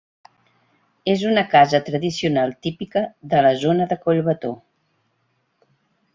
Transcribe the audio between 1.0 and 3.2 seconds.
És una casa tradicional típica